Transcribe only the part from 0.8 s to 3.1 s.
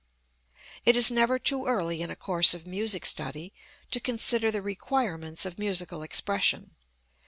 It is never too early in a course of music